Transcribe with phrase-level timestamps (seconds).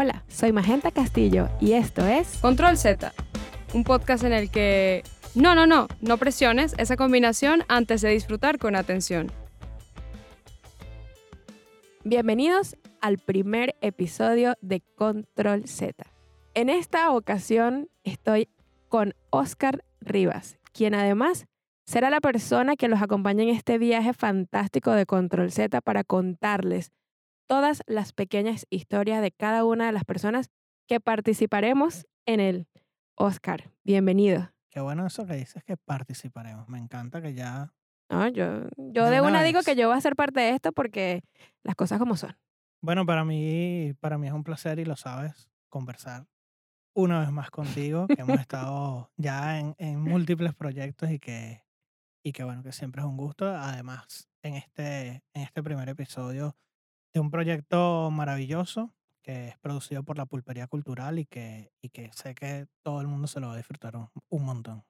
[0.00, 3.12] Hola, soy Magenta Castillo y esto es Control Z,
[3.74, 5.02] un podcast en el que...
[5.34, 9.26] No, no, no, no presiones esa combinación antes de disfrutar con atención.
[12.04, 16.04] Bienvenidos al primer episodio de Control Z.
[16.54, 18.48] En esta ocasión estoy
[18.86, 21.48] con Oscar Rivas, quien además
[21.86, 26.92] será la persona que los acompañe en este viaje fantástico de Control Z para contarles
[27.48, 30.50] todas las pequeñas historias de cada una de las personas
[30.86, 32.68] que participaremos en él.
[33.16, 34.52] Oscar, bienvenido.
[34.70, 36.68] Qué bueno eso que dices que participaremos.
[36.68, 37.72] Me encanta que ya...
[38.10, 40.50] No, yo yo De de una una digo que yo voy a ser parte de
[40.50, 41.24] esto porque
[41.62, 42.36] las cosas como son.
[42.80, 46.26] Bueno, para mí, para mí es un placer y lo sabes, conversar
[46.94, 51.64] una vez más contigo, que hemos estado ya en, en múltiples proyectos y que,
[52.22, 53.48] y que bueno, que siempre es un gusto.
[53.48, 56.56] Además, en este, en este primer episodio
[57.12, 62.10] de un proyecto maravilloso que es producido por la Pulpería Cultural y que, y que
[62.14, 64.84] sé que todo el mundo se lo va a disfrutar un, un montón.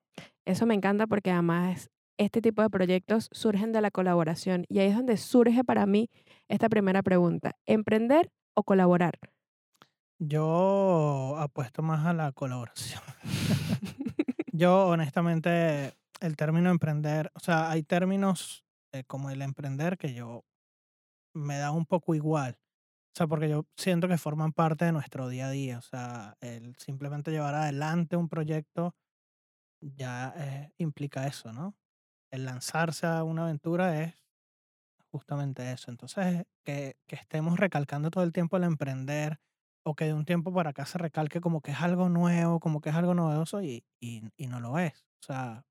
[0.44, 4.88] Eso me encanta porque además este tipo de proyectos surgen de la colaboración y ahí
[4.88, 6.10] es donde surge para mí
[6.48, 7.56] esta primera pregunta.
[7.66, 9.18] ¿Emprender o colaborar?
[10.18, 13.02] Yo apuesto más a la colaboración.
[14.52, 20.44] Yo, honestamente, el término emprender, o sea, hay términos eh, como el emprender que yo
[21.38, 22.58] me da un poco igual.
[23.14, 25.78] O sea, porque yo siento que forman parte de nuestro día a día.
[25.78, 28.94] O sea, el simplemente llevar adelante un proyecto
[29.80, 31.76] ya eh, implica eso, ¿no?
[32.30, 34.14] El lanzarse a una aventura es
[35.10, 35.90] justamente eso.
[35.90, 39.40] Entonces, que, que estemos recalcando todo el tiempo el emprender
[39.84, 42.80] o que de un tiempo para acá se recalque como que es algo nuevo, como
[42.80, 45.06] que es algo novedoso y, y, y no lo es.
[45.22, 45.64] O sea,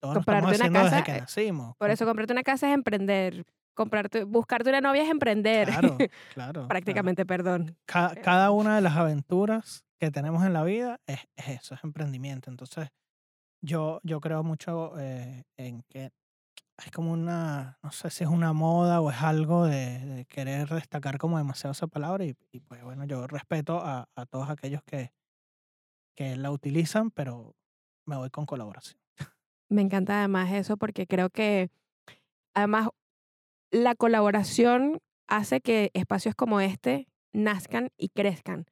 [0.00, 1.76] todo lo estamos haciendo casa, desde que eh, nacimos.
[1.76, 3.46] Por eso comprarte una casa es emprender.
[3.74, 5.68] Comprarte, buscarte una novia es emprender.
[5.68, 6.10] Claro, claro.
[6.34, 6.68] claro.
[6.68, 7.76] Prácticamente, perdón.
[7.86, 11.84] Ca- cada una de las aventuras que tenemos en la vida es, es eso, es
[11.84, 12.50] emprendimiento.
[12.50, 12.88] Entonces,
[13.62, 16.10] yo, yo creo mucho eh, en que
[16.78, 20.68] es como una, no sé si es una moda o es algo de, de querer
[20.68, 24.82] destacar como demasiado esa palabra y, y pues bueno, yo respeto a, a todos aquellos
[24.84, 25.12] que,
[26.16, 27.54] que la utilizan, pero
[28.06, 29.00] me voy con colaboración.
[29.70, 31.70] Me encanta además eso porque creo que
[32.54, 32.88] además
[33.74, 34.98] la colaboración
[35.28, 38.66] hace que espacios como este nazcan y crezcan.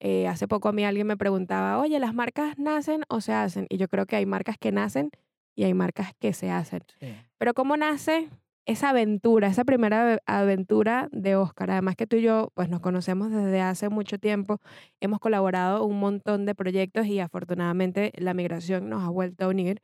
[0.00, 3.66] Eh, hace poco a mí alguien me preguntaba, oye, ¿las marcas nacen o se hacen?
[3.68, 5.10] Y yo creo que hay marcas que nacen
[5.56, 6.80] y hay marcas que se hacen.
[7.00, 7.14] Sí.
[7.38, 8.28] Pero ¿cómo nace
[8.66, 11.70] esa aventura, esa primera ave- aventura de Oscar?
[11.70, 14.58] Además que tú y yo pues nos conocemos desde hace mucho tiempo,
[15.00, 19.80] hemos colaborado un montón de proyectos y afortunadamente la migración nos ha vuelto a unir.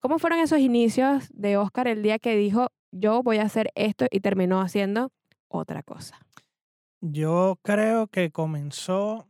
[0.00, 4.06] ¿Cómo fueron esos inicios de Oscar el día que dijo, yo voy a hacer esto
[4.10, 5.10] y terminó haciendo
[5.48, 6.20] otra cosa?
[7.00, 9.26] Yo creo que comenzó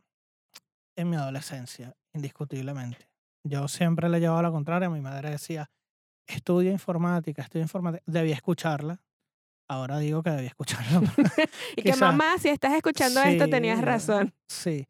[0.95, 3.09] en mi adolescencia, indiscutiblemente.
[3.43, 4.89] Yo siempre le llevaba la contraria.
[4.89, 5.71] Mi madre decía,
[6.27, 8.03] estudia informática, estudia informática.
[8.05, 9.01] Debía escucharla.
[9.67, 11.01] Ahora digo que debía escucharla.
[11.75, 14.33] Y que mamá, si estás escuchando esto, tenías razón.
[14.47, 14.87] Sí.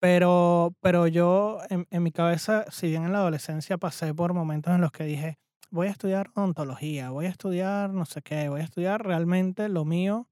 [0.00, 4.74] Pero, pero yo, en, en mi cabeza, si bien en la adolescencia pasé por momentos
[4.74, 5.38] en los que dije,
[5.72, 9.84] voy a estudiar odontología, voy a estudiar no sé qué, voy a estudiar realmente lo
[9.84, 10.28] mío,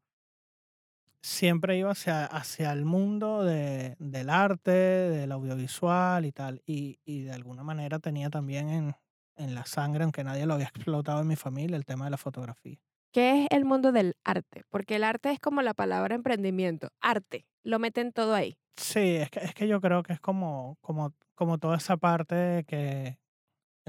[1.23, 6.63] siempre iba hacia, hacia el mundo de, del arte, del audiovisual y tal.
[6.67, 8.95] Y, y de alguna manera tenía también en,
[9.37, 12.19] en la sangre, aunque nadie lo había explotado en mi familia, el tema de la
[12.19, 12.79] fotografía.
[13.13, 14.63] ¿Qué es el mundo del arte?
[14.69, 16.91] Porque el arte es como la palabra emprendimiento.
[17.01, 18.57] Arte, lo meten todo ahí.
[18.77, 22.65] Sí, es que, es que yo creo que es como, como, como toda esa parte
[22.67, 23.20] que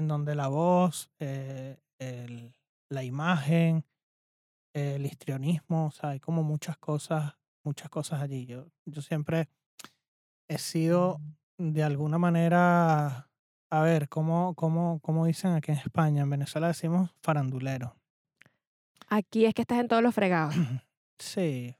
[0.02, 2.54] en donde la voz, eh, el-
[2.90, 3.84] la imagen,
[4.74, 8.44] el histrionismo, o sea, hay como muchas cosas, muchas cosas allí.
[8.46, 9.48] Yo, yo siempre
[10.48, 11.20] he sido
[11.58, 13.30] de alguna manera,
[13.70, 16.22] a ver, ¿cómo, cómo, cómo dicen aquí en España?
[16.22, 17.94] En Venezuela decimos farandulero.
[19.08, 20.54] Aquí es que estás en todos los fregados.
[21.18, 21.72] Sí,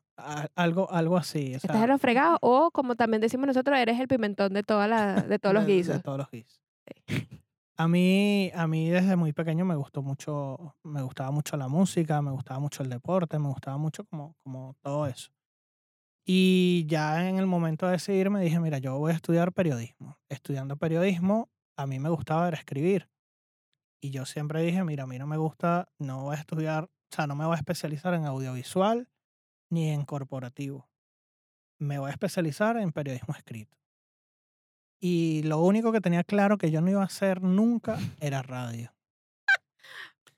[0.55, 1.55] algo, algo así.
[1.55, 4.63] o Estás sea, en los fregados o, como también decimos nosotros, eres el pimentón de,
[4.63, 5.97] toda la, de todos los guisos.
[5.97, 6.61] De todos los guisos.
[7.83, 12.23] A mí, a mí desde muy pequeño me gustó mucho, me gustaba mucho la música,
[12.23, 15.33] me gustaba mucho el deporte, me gustaba mucho como, como todo eso.
[16.25, 20.17] Y ya en el momento de decidirme dije, mira, yo voy a estudiar periodismo.
[20.29, 23.11] Estudiando periodismo, a mí me gustaba era escribir.
[24.01, 27.17] Y yo siempre dije, mira, a mí no me gusta, no voy a estudiar, o
[27.17, 29.09] sea, no me voy a especializar en audiovisual
[29.71, 30.89] ni en corporativo.
[31.81, 33.82] Me voy a especializar en periodismo escrito.
[35.05, 38.95] Y lo único que tenía claro que yo no iba a hacer nunca era radio.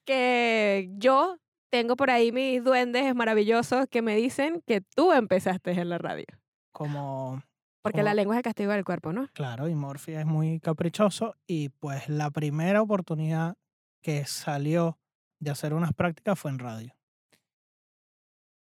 [0.07, 1.37] Que yo
[1.71, 6.25] tengo por ahí mis duendes maravillosos que me dicen que tú empezaste en la radio.
[6.73, 7.43] Como
[7.83, 9.29] Porque la lengua es el castigo del cuerpo, ¿no?
[9.35, 13.57] Claro, y Morphy es muy caprichoso y pues la primera oportunidad
[14.03, 14.99] que salió
[15.41, 16.97] de hacer unas prácticas fue en radio.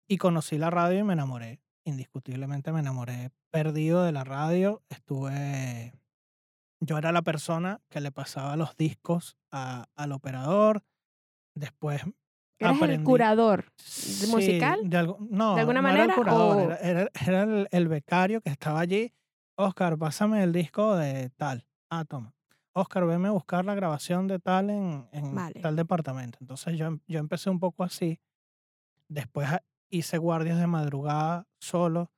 [0.06, 4.82] Y conocí la radio y me enamoré, indiscutiblemente me enamoré perdido de la radio.
[4.88, 5.94] Estuve,
[6.80, 10.82] yo era la persona que le pasaba los discos a- al operador,
[11.54, 12.02] después
[12.58, 13.66] Eres el curador.
[13.76, 14.88] Sí, musical?
[14.88, 17.88] de no, ¿De alguna no era el manera, curador, o- era, era- era el, el
[17.88, 19.12] becario que estaba allí.
[19.56, 21.66] Oscar, pásame el disco de tal.
[21.90, 22.32] Ah, toma.
[22.72, 25.60] Oscar, veme a buscar la grabación de tal en, en Vale.
[25.60, 26.38] tal departamento.
[26.40, 28.18] Entonces yo, yo empecé un poco así.
[29.08, 29.48] Después
[29.90, 32.10] hice guardias de madrugada solo.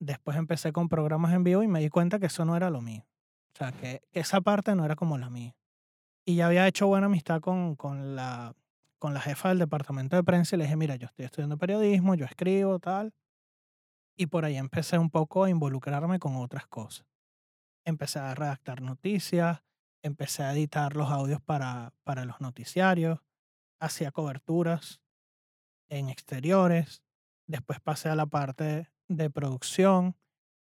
[0.00, 2.80] Después empecé con programas en vivo y me di cuenta que eso no era lo
[2.80, 3.06] mío.
[3.54, 5.54] O sea, que, esa parte no era como la mía.
[6.24, 8.54] Y ya había hecho buena amistad con, con, la,
[8.98, 12.14] con la jefa del departamento de prensa y le dije, mira, yo estoy estudiando periodismo,
[12.14, 13.12] yo escribo, tal.
[14.16, 17.06] Y por ahí empecé un poco a involucrarme con otras cosas.
[17.84, 19.62] Empecé a redactar noticias,
[20.02, 23.20] empecé a editar los audios para, para los noticiarios,
[23.80, 25.01] hacía coberturas
[25.92, 27.02] en exteriores,
[27.46, 30.16] después pasé a la parte de producción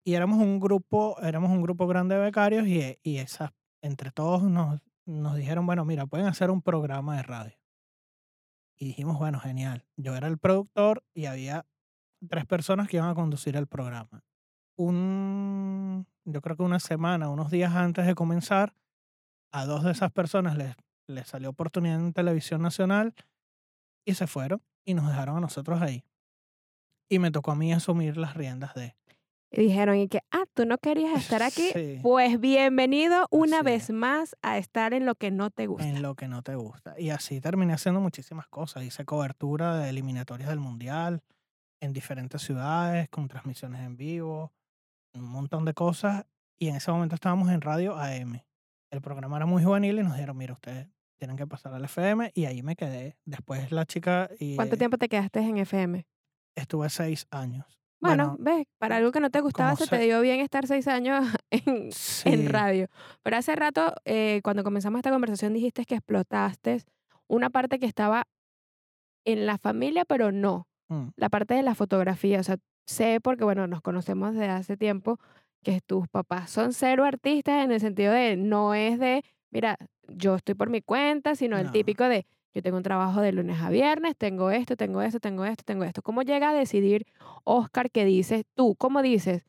[0.04, 4.44] y éramos un grupo, éramos un grupo grande de becarios y, y esas, entre todos
[4.44, 7.58] nos, nos dijeron, bueno, mira, pueden hacer un programa de radio.
[8.78, 9.86] Y dijimos, bueno, genial.
[9.96, 11.66] Yo era el productor y había
[12.28, 14.26] tres personas que iban a conducir el programa.
[14.76, 18.76] Un, yo creo que una semana, unos días antes de comenzar,
[19.54, 20.76] a dos de esas personas les,
[21.08, 23.14] les salió oportunidad en televisión nacional
[24.06, 26.04] y se fueron y nos dejaron a nosotros ahí.
[27.10, 28.96] Y me tocó a mí asumir las riendas de...
[29.52, 31.70] Y dijeron, y que, ah, tú no querías estar aquí.
[31.74, 32.00] Sí.
[32.02, 33.90] Pues bienvenido una Así vez es.
[33.92, 35.88] más a estar en lo que no te gusta.
[35.88, 37.00] en lo que no te gusta.
[37.00, 38.84] Y así terminé haciendo muchísimas cosas.
[38.84, 41.22] Hice cobertura de eliminatorias del Mundial
[41.82, 44.52] en diferentes ciudades, con transmisiones en vivo,
[45.14, 46.26] un montón de cosas.
[46.58, 48.42] Y en ese momento estábamos en Radio AM.
[48.90, 52.32] El programa era muy juvenil y nos dijeron, mira, ustedes tienen que pasar al FM.
[52.34, 53.18] Y ahí me quedé.
[53.26, 56.06] Después la chica y ¿Cuánto tiempo te quedaste en FM?
[56.56, 57.66] estuve seis años.
[58.00, 60.68] Bueno, ves, para algo que no te gustaba como se te se- dio bien estar
[60.68, 62.88] seis años en, sí, en radio.
[63.24, 66.84] Pero hace rato, eh, cuando comenzamos esta conversación, dijiste que explotaste
[67.28, 68.26] una parte que estaba
[69.26, 70.68] en la familia, pero no.
[70.90, 72.40] mm, La parte de la fotografía.
[72.40, 75.18] O sea, sé porque, bueno, nos conocemos desde hace tiempo
[75.64, 79.24] que tus papás son cero artistas en el sentido de no es de,
[79.54, 79.78] mira,
[80.08, 81.72] yo estoy por mi cuenta, sino el No.
[81.72, 85.44] típico de yo tengo un trabajo de lunes a viernes, tengo esto, tengo esto, tengo
[85.46, 86.02] esto, tengo esto.
[86.04, 87.06] ¿Cómo llega a decidir
[87.46, 88.76] Oscar que dices tú?
[88.76, 89.46] ¿Cómo dices?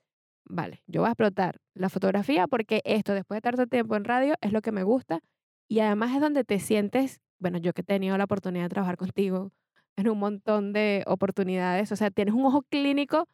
[0.47, 4.35] Vale, yo voy a explotar la fotografía porque esto, después de tanto tiempo en radio,
[4.41, 5.21] es lo que me gusta
[5.69, 8.97] y además es donde te sientes, bueno, yo que he tenido la oportunidad de trabajar
[8.97, 9.53] contigo
[9.97, 13.29] en un montón de oportunidades, o sea, tienes un ojo clínico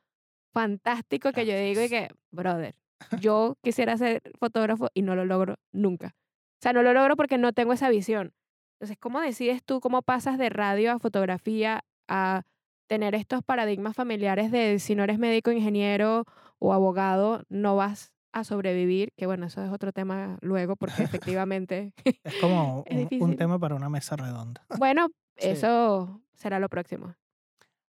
[0.53, 2.75] fantástico que yo digo y que, brother,
[3.21, 6.15] yo quisiera ser fotógrafo y no lo logro nunca.
[6.61, 8.33] O sea, no lo logro porque no tengo esa visión.
[8.75, 12.43] Entonces, ¿cómo decides tú cómo pasas de radio a fotografía a
[12.87, 16.25] tener estos paradigmas familiares de si no eres médico, ingeniero
[16.59, 19.13] o abogado, no vas a sobrevivir?
[19.17, 23.75] Que bueno, eso es otro tema luego porque efectivamente, es como Es un- tema para
[23.75, 24.65] una mesa redonda.
[24.79, 25.49] bueno, Sí.
[25.49, 27.15] eso será lo próximo.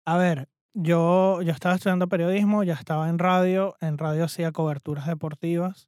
[0.05, 5.07] A ver, yo, yo estaba estudiando periodismo, ya estaba en radio, en radio hacía coberturas
[5.07, 5.87] deportivas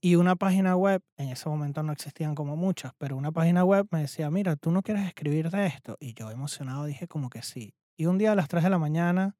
[0.00, 3.86] y una página web, en ese momento no existían como muchas, pero una página web
[3.90, 5.96] me decía, mira, ¿tú no quieres escribir de esto?
[6.00, 7.74] Y yo emocionado dije como que sí.
[7.98, 9.36] Y un día a las 3 de la mañana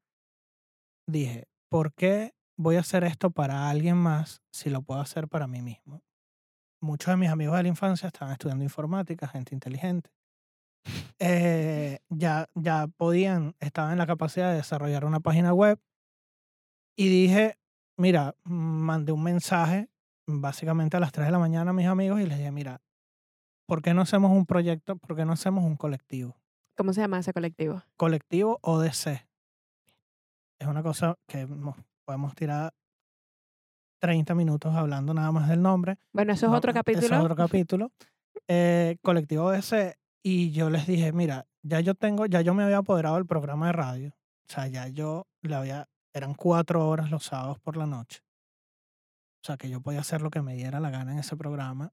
[1.07, 5.47] dije, ¿por qué voy a hacer esto para alguien más si lo puedo hacer para
[5.47, 6.03] mí mismo?
[6.83, 10.11] Muchos de mis amigos de la infancia estaban estudiando informática, gente inteligente
[11.19, 15.79] eh, ya, ya podían, estaban en la capacidad de desarrollar una página web.
[16.97, 17.59] Y dije,
[17.97, 19.90] mira, mm, mandé un mensaje
[20.41, 22.81] básicamente a las 3 de la mañana a mis amigos y les dije, mira,
[23.67, 24.97] ¿por qué no hacemos un proyecto?
[24.97, 26.37] ¿Por qué no hacemos un colectivo?
[26.77, 27.83] ¿Cómo se llama ese colectivo?
[27.97, 29.27] Colectivo ODC.
[30.59, 32.73] Es una cosa que mo- podemos tirar
[34.01, 35.99] 30 minutos hablando nada más del nombre.
[36.13, 37.07] Bueno, eso es otro capítulo.
[37.07, 37.93] Eso es otro capítulo.
[38.49, 39.97] Eh, colectivo ODC.
[40.23, 43.67] Y yo les dije, mira, ya yo tengo, ya yo me había apoderado del programa
[43.67, 44.09] de radio.
[44.49, 48.21] O sea, ya yo le había, eran cuatro horas los sábados por la noche.
[49.43, 51.93] O sea, que yo podía hacer lo que me diera la gana en ese programa.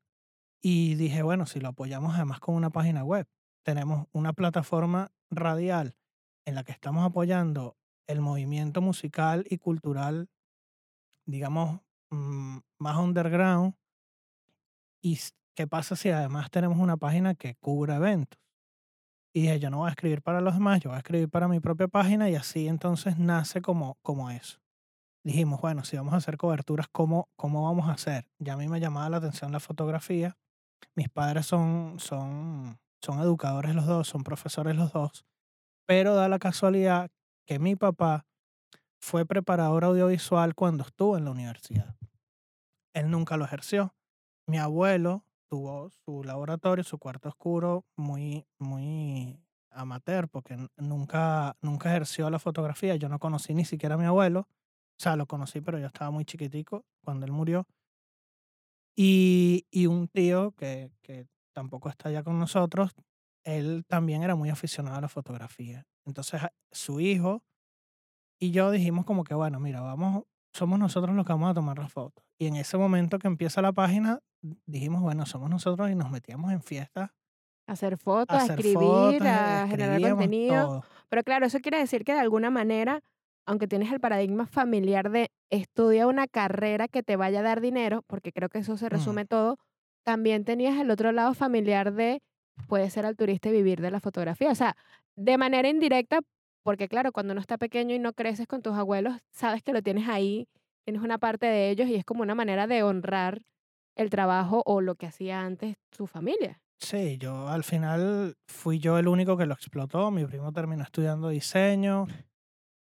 [0.61, 3.27] Y dije, bueno, si lo apoyamos además con una página web,
[3.63, 5.95] tenemos una plataforma radial
[6.45, 7.77] en la que estamos apoyando
[8.07, 10.29] el movimiento musical y cultural,
[11.25, 13.75] digamos, mm, más underground.
[15.01, 15.19] ¿Y
[15.55, 18.39] qué pasa si además tenemos una página que cubre eventos?
[19.33, 21.47] Y dije, yo no voy a escribir para los demás, yo voy a escribir para
[21.47, 24.59] mi propia página y así entonces nace como, como eso.
[25.27, 28.29] Dijimos, bueno, si vamos a hacer coberturas, ¿cómo, ¿cómo vamos a hacer?
[28.39, 30.37] Ya a mí me llamaba la atención la fotografía.
[30.95, 35.25] Mis padres son, son, son educadores los dos, son profesores los dos,
[35.85, 37.11] pero da la casualidad
[37.45, 38.25] que mi papá
[38.99, 41.97] fue preparador audiovisual cuando estuvo en la universidad.
[42.93, 43.93] Él nunca lo ejerció.
[44.47, 49.37] Mi abuelo tuvo su laboratorio, su cuarto oscuro, muy, muy
[49.71, 52.95] amateur, porque nunca, nunca ejerció la fotografía.
[52.95, 54.47] Yo no conocí ni siquiera a mi abuelo.
[54.99, 57.67] O sea, lo conocí, pero yo estaba muy chiquitico cuando él murió.
[58.95, 62.91] Y, y un tío que, que tampoco está ya con nosotros,
[63.43, 65.85] él también era muy aficionado a la fotografía.
[66.05, 67.43] Entonces, su hijo
[68.39, 70.23] y yo dijimos como que, bueno, mira, vamos,
[70.53, 72.23] somos nosotros los que vamos a tomar las fotos.
[72.39, 74.19] Y en ese momento que empieza la página,
[74.65, 77.11] dijimos, bueno, somos nosotros y nos metíamos en fiestas
[77.67, 80.67] Hacer fotos, a hacer escribir, fotos, a generar contenido.
[80.67, 80.83] todo.
[81.09, 83.01] Pero claro, eso quiere decir que de alguna manera,
[83.47, 88.03] aunque tienes el paradigma familiar de estudia una carrera que te vaya a dar dinero,
[88.07, 88.91] porque creo que eso se Mm.
[88.91, 89.57] resume todo,
[90.05, 92.21] también tenías el otro lado familiar de
[92.67, 94.51] puede ser altruista y vivir de la fotografía.
[94.51, 94.75] O sea,
[95.15, 96.19] de manera indirecta,
[96.63, 99.81] porque claro, cuando uno está pequeño y no creces con tus abuelos, sabes que lo
[99.81, 100.47] tienes ahí,
[100.85, 103.41] tienes una parte de ellos y es como una manera de honrar
[103.95, 106.61] el trabajo o lo que hacía antes su familia.
[106.79, 110.11] Sí, yo al final fui yo el único que lo explotó.
[110.11, 112.05] Mi primo terminó estudiando diseño,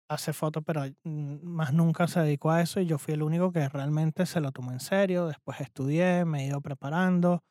[0.10, 3.70] hace fotos, pero más nunca se dedicó a eso y yo fui el único que
[3.70, 5.28] realmente se lo tomó en serio.
[5.28, 7.44] Después estudié, me he ido preparando,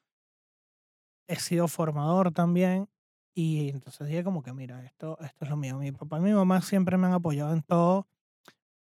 [1.29, 2.89] he sido formador también
[3.35, 5.79] y entonces dije como que mira, esto, esto es lo mío.
[5.79, 8.09] Mi papá y mi mamá siempre me han apoyado en todo,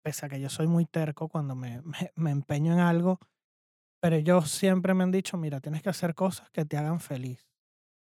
[0.03, 3.19] pese a que yo soy muy terco cuando me, me, me empeño en algo,
[4.01, 7.47] pero ellos siempre me han dicho, mira, tienes que hacer cosas que te hagan feliz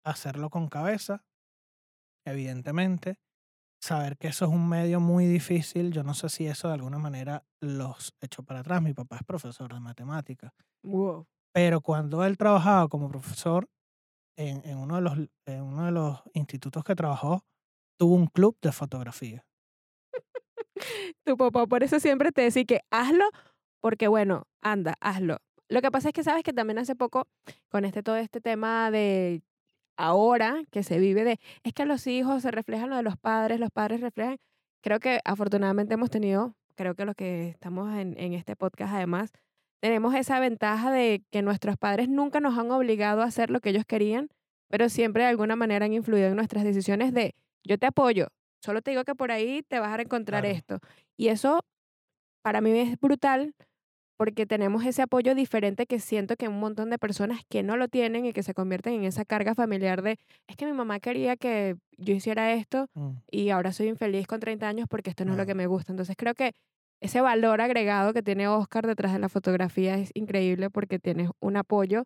[0.07, 1.25] hacerlo con cabeza,
[2.25, 3.19] evidentemente,
[3.81, 5.91] saber que eso es un medio muy difícil.
[5.91, 8.81] Yo no sé si eso de alguna manera los echó para atrás.
[8.81, 10.51] Mi papá es profesor de matemáticas,
[10.83, 11.27] Wow.
[11.53, 13.67] pero cuando él trabajaba como profesor
[14.37, 15.17] en, en uno, de los,
[15.47, 17.43] en uno de los institutos que trabajó,
[17.99, 19.45] tuvo un club de fotografía.
[21.25, 23.25] Tu papá por eso siempre te decía que hazlo,
[23.81, 25.37] porque bueno, anda, hazlo.
[25.69, 27.27] Lo que pasa es que sabes que también hace poco,
[27.69, 29.41] con este todo este tema de
[29.97, 33.59] ahora que se vive de, es que los hijos se reflejan lo de los padres,
[33.59, 34.37] los padres reflejan,
[34.81, 39.31] creo que afortunadamente hemos tenido, creo que los que estamos en, en este podcast además,
[39.81, 43.69] tenemos esa ventaja de que nuestros padres nunca nos han obligado a hacer lo que
[43.69, 44.29] ellos querían,
[44.69, 48.27] pero siempre de alguna manera han influido en nuestras decisiones de, yo te apoyo,
[48.63, 50.55] solo te digo que por ahí te vas a encontrar Claro.
[50.57, 50.79] esto.
[51.15, 51.59] Y eso
[52.43, 53.53] para mí es brutal
[54.17, 57.87] porque tenemos ese apoyo diferente que siento que un montón de personas que no lo
[57.87, 61.35] tienen y que se convierten en esa carga familiar de, es que mi mamá quería
[61.37, 65.31] que yo hiciera esto Mm, y ahora soy infeliz con 30 años porque esto no
[65.33, 65.91] es lo que me gusta.
[65.93, 66.51] Entonces creo que
[66.99, 71.55] ese valor agregado que tiene Oscar detrás de la fotografía es increíble porque tienes un
[71.57, 72.03] apoyo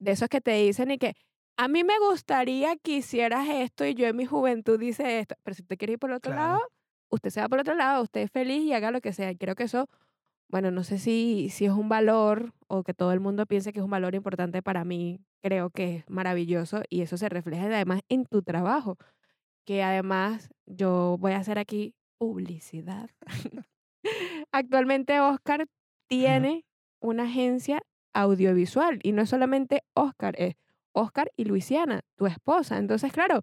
[0.00, 1.14] de esos que te dicen y que
[1.56, 5.54] a mí me gustaría que hicieras esto y yo en mi juventud hice esto, pero
[5.54, 6.54] si usted quiere ir por el otro Claro.
[6.54, 6.60] lado,
[7.10, 9.30] usted se va por el otro lado, usted es feliz y haga lo que sea.
[9.30, 9.86] Y creo que eso,
[10.48, 13.80] bueno, no sé si, si es un valor o que todo el mundo piense que
[13.80, 18.00] es un valor importante para mí, creo que es maravilloso y eso se refleja además
[18.08, 18.96] en tu trabajo,
[19.64, 23.10] que además yo voy a hacer aquí publicidad.
[24.52, 25.66] Actualmente Oscar
[26.08, 26.64] tiene
[27.00, 27.82] una agencia
[28.14, 30.54] audiovisual y no es solamente Oscar, es
[30.92, 32.78] Oscar y Luisiana, tu esposa.
[32.78, 33.42] Entonces, claro,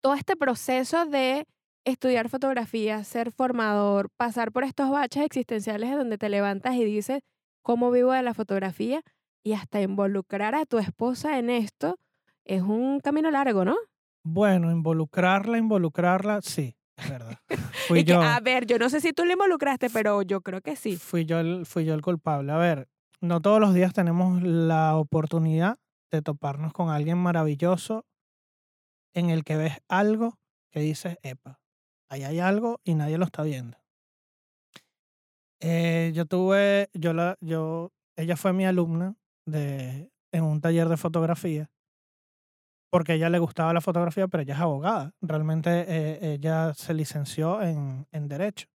[0.00, 1.46] todo este proceso de
[1.84, 7.20] estudiar fotografía, ser formador, pasar por estos baches existenciales de donde te levantas y dices,
[7.62, 9.02] ¿cómo vivo de la fotografía?
[9.42, 11.98] Y hasta involucrar a tu esposa en esto
[12.44, 13.76] es un camino largo, ¿no?
[14.24, 17.38] Bueno, involucrarla, involucrarla, sí, es verdad.
[17.88, 18.22] Fui Y que, yo.
[18.22, 20.96] a ver, yo no sé si tú le involucraste, pero yo creo que sí.
[20.96, 22.52] fui yo el, fui yo el culpable.
[22.52, 22.88] A ver,
[23.20, 25.78] no todos los días tenemos la oportunidad
[26.10, 28.06] de toparnos con alguien maravilloso
[29.12, 30.38] en el que ves algo
[30.70, 31.60] que dices, epa,
[32.08, 33.78] ahí hay algo y nadie lo está viendo.
[35.60, 40.96] Eh, yo tuve, yo la, yo, ella fue mi alumna de, en un taller de
[40.96, 41.70] fotografía
[42.90, 45.12] porque a ella le gustaba la fotografía, pero ella es abogada.
[45.20, 48.66] Realmente eh, ella se licenció en, en Derecho.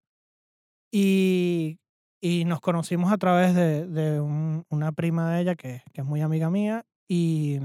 [0.93, 1.79] Y,
[2.21, 6.07] y nos conocimos a través de, de un- una prima de ella que, que es
[6.07, 6.85] muy amiga mía.
[7.09, 7.59] Y,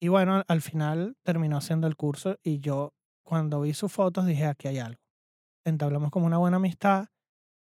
[0.00, 2.92] y bueno, al final terminó haciendo el curso y yo
[3.26, 5.00] cuando vi sus fotos dije, aquí hay algo.
[5.64, 7.08] Entablamos como una buena amistad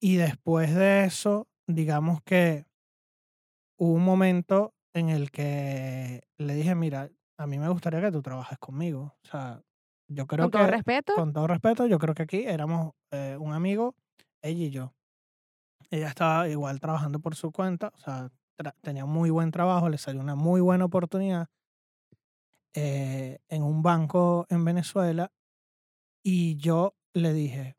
[0.00, 2.66] y después de eso, digamos que
[3.78, 8.22] hubo un momento en el que le dije, mira, a mí me gustaría que tú
[8.22, 9.16] trabajes conmigo.
[9.24, 9.62] O sea,
[10.08, 13.36] yo creo Con que, todo respeto, con todo respeto, yo creo que aquí éramos eh,
[13.38, 13.96] un amigo,
[14.42, 14.94] ella y yo.
[15.90, 18.30] Ella estaba igual trabajando por su cuenta, o sea,
[18.82, 21.48] tenía muy buen trabajo, le salió una muy buena oportunidad
[22.74, 25.32] eh, en un banco en Venezuela
[26.22, 27.76] y yo le dije,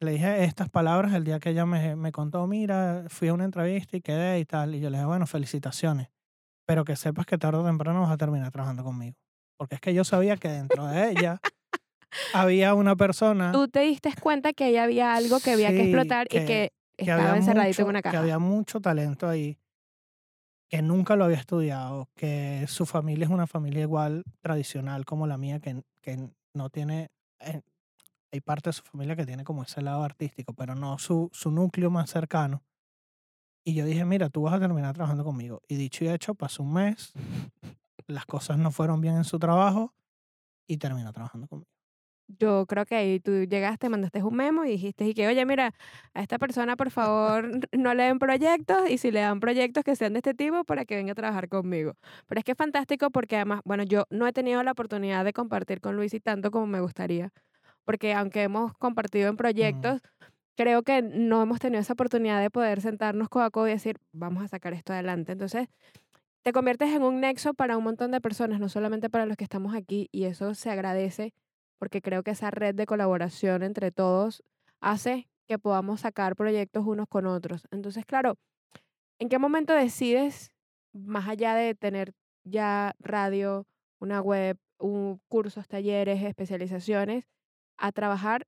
[0.00, 3.44] le dije estas palabras el día que ella me, me contó, mira, fui a una
[3.44, 6.08] entrevista y quedé y tal, y yo le dije, bueno, felicitaciones,
[6.66, 9.16] pero que sepas que tarde o temprano vas a terminar trabajando conmigo.
[9.58, 11.40] Porque es que yo sabía que dentro de ella
[12.32, 16.26] había una persona Tú te diste cuenta que ahí había algo que había que explotar
[16.30, 18.18] y que- que que estaba encerradito en una que caja.
[18.20, 19.58] había mucho talento ahí,
[20.70, 25.36] que nunca lo había estudiado, que su familia es una familia igual tradicional como la
[25.38, 27.08] mía, que, que no tiene,
[27.40, 27.60] eh,
[28.32, 31.50] hay parte de su familia que tiene como ese lado artístico, pero no su, su
[31.50, 32.64] núcleo más cercano.
[33.64, 35.62] Y yo dije, mira, tú vas a terminar trabajando conmigo.
[35.68, 37.12] Y dicho y hecho, pasó un mes,
[38.06, 39.94] las cosas no fueron bien en su trabajo
[40.68, 41.70] y terminó trabajando conmigo.
[42.28, 45.74] Yo creo que ahí tú llegaste, mandaste un memo y dijiste y que, oye, mira,
[46.14, 49.96] a esta persona por favor no le den proyectos y si le dan proyectos que
[49.96, 51.94] sean de este tipo para que venga a trabajar conmigo.
[52.26, 55.32] Pero es que es fantástico porque además, bueno, yo no he tenido la oportunidad de
[55.34, 57.32] compartir con Luis y tanto como me gustaría,
[57.84, 60.00] porque aunque hemos compartido en proyectos,
[60.56, 63.98] creo que no hemos tenido esa oportunidad de poder sentarnos codo a codo y decir,
[64.12, 65.32] vamos a sacar esto adelante.
[65.32, 65.68] Entonces,
[66.42, 69.44] te conviertes en un nexo para un montón de personas, no solamente para los que
[69.44, 71.32] estamos aquí, y eso se agradece
[71.78, 74.44] porque creo que esa red de colaboración entre todos
[74.80, 77.66] hace que podamos sacar proyectos unos con otros.
[77.72, 78.36] Entonces, claro,
[79.18, 80.52] ¿en qué momento decides,
[80.92, 82.12] más allá de tener
[82.44, 83.66] ya radio,
[84.00, 87.24] una web, un, cursos, talleres, especializaciones,
[87.76, 88.46] a trabajar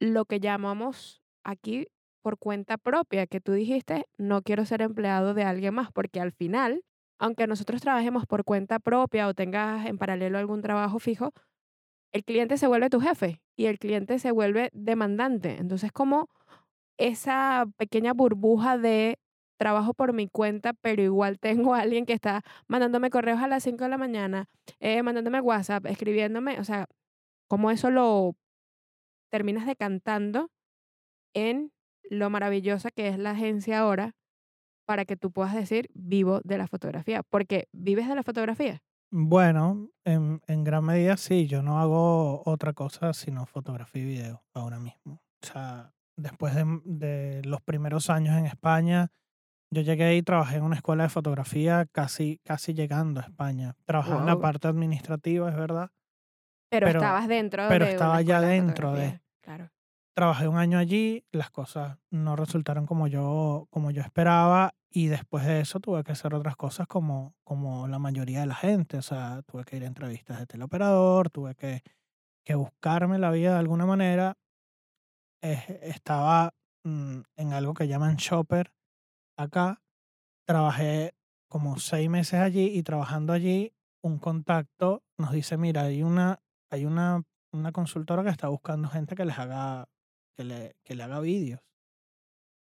[0.00, 1.88] lo que llamamos aquí
[2.22, 6.32] por cuenta propia, que tú dijiste, no quiero ser empleado de alguien más, porque al
[6.32, 6.82] final,
[7.18, 11.32] aunque nosotros trabajemos por cuenta propia o tengas en paralelo algún trabajo fijo,
[12.12, 15.56] el cliente se vuelve tu jefe y el cliente se vuelve demandante.
[15.58, 16.30] Entonces, como
[16.96, 19.18] esa pequeña burbuja de
[19.58, 23.84] trabajo por mi cuenta, pero igual tengo alguien que está mandándome correos a las 5
[23.84, 24.48] de la mañana,
[24.80, 26.86] eh, mandándome WhatsApp, escribiéndome, o sea,
[27.48, 28.36] como eso lo
[29.34, 30.48] terminas decantando
[31.34, 31.72] en
[32.08, 34.12] lo maravillosa que es la agencia ahora
[34.86, 38.80] para que tú puedas decir vivo de la fotografía, porque vives de la fotografía.
[39.10, 44.44] Bueno, en, en gran medida sí, yo no hago otra cosa sino fotografía y video
[44.54, 45.20] ahora mismo.
[45.42, 49.10] O sea, después de, de los primeros años en España,
[49.72, 53.74] yo llegué y trabajé en una escuela de fotografía casi, casi llegando a España.
[53.84, 54.42] Trabajaba en la Wow.
[54.42, 55.90] parte administrativa, es verdad.
[56.70, 59.70] Pero, Pero- estabas dentro pero de una estaba ya de dentro de- Claro.
[60.16, 65.44] Trabajé un año allí, las cosas no resultaron como yo, como yo esperaba y después
[65.44, 68.96] de eso tuve que hacer otras cosas como, como la mayoría de la gente.
[68.96, 71.82] O sea, tuve que ir a entrevistas de teleoperador, tuve que,
[72.44, 74.38] que buscarme la vida de alguna manera.
[75.42, 76.54] Eh, estaba
[76.84, 78.72] mm, en algo que llaman shopper
[79.36, 79.82] acá.
[80.46, 81.14] Trabajé
[81.48, 86.84] como seis meses allí y trabajando allí, un contacto nos dice, mira, hay una, hay
[86.84, 87.22] una,
[87.54, 89.88] una consultora que está buscando gente que les haga,
[90.36, 91.60] que le, que le haga vídeos.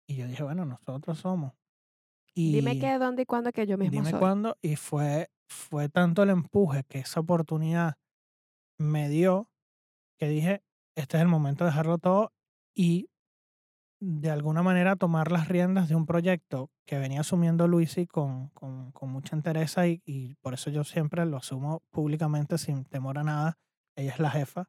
[0.06, 1.52] Y yo dije, bueno, nosotros somos.
[2.34, 4.18] Y Dime qué, dónde y cuándo que yo mismo dime soy.
[4.18, 4.56] cuándo.
[4.62, 7.94] Y fue, fue tanto el empuje que esa oportunidad
[8.78, 9.50] me dio
[10.18, 10.62] que dije,
[10.96, 12.32] este es el momento de dejarlo todo
[12.74, 13.08] y
[14.00, 18.92] de alguna manera tomar las riendas de un proyecto que venía asumiendo Luisi con, con,
[18.92, 23.24] con mucha entereza y, y por eso yo siempre lo asumo públicamente sin temor a
[23.24, 23.58] nada.
[24.00, 24.68] Ella es la jefa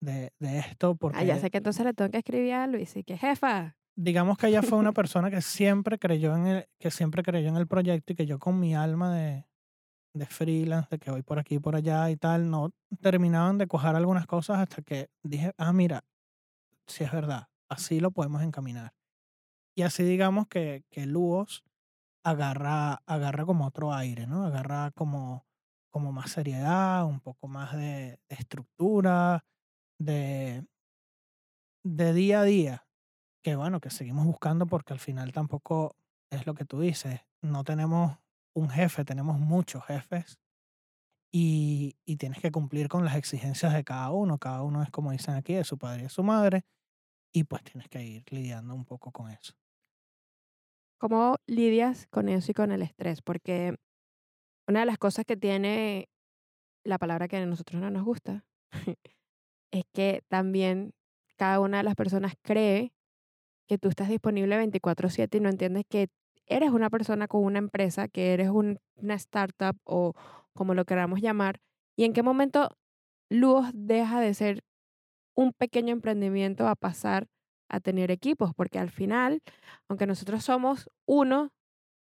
[0.00, 2.96] de, de esto porque Ah, ya sé que entonces le tengo que escribir a Luis
[2.96, 3.76] y que jefa.
[3.96, 7.56] digamos que ella fue una persona que siempre creyó en el, que siempre creyó en
[7.56, 9.46] el proyecto y que yo con mi alma de,
[10.14, 13.66] de freelance, de que voy por aquí y por allá y tal, no terminaban de
[13.66, 16.04] cuajar algunas cosas hasta que dije, ah, mira,
[16.86, 18.92] si es verdad, así lo podemos encaminar.
[19.76, 21.64] Y así digamos que, que Luos
[22.24, 24.44] agarra, agarra como otro aire, ¿no?
[24.44, 25.46] Agarra como,
[25.94, 29.44] como más seriedad, un poco más de, estructura,
[30.00, 30.66] de,
[31.84, 32.86] de día a día
[33.44, 35.96] que bueno, que seguimos buscando porque al final tampoco
[36.32, 37.20] es lo que tú dices.
[37.42, 38.18] No tenemos
[38.56, 40.40] un jefe, tenemos muchos jefes
[41.32, 44.38] y, y tienes que cumplir con las exigencias de cada uno.
[44.38, 46.64] Cada uno es como dicen aquí, de su padre y de su madre
[47.34, 49.54] y pues tienes que ir lidiando un poco con eso.
[50.98, 53.22] ¿Cómo lidias con eso y con el estrés?
[53.22, 53.76] Porque
[54.68, 56.08] una de las cosas que tiene
[56.84, 58.44] la palabra que a nosotros no nos gusta
[59.72, 60.92] es que también
[61.36, 62.92] cada una de las personas cree
[63.68, 66.08] que tú estás disponible 24/7 y no entiendes que
[66.46, 70.14] eres una persona con una empresa, que eres un- una startup o
[70.54, 71.60] como lo queramos llamar,
[71.96, 72.70] y en qué momento
[73.30, 74.62] Luos deja de ser
[75.36, 77.28] un pequeño emprendimiento a pasar
[77.68, 79.42] a tener equipos, porque al final,
[79.88, 81.50] aunque nosotros somos uno,